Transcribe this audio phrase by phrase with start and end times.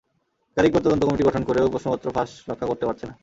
[0.57, 3.13] একাধিকবার তদন্ত কমিটি গঠন করেও প্রশ্নপত্র ফাঁস রক্ষা করতে পারছে না।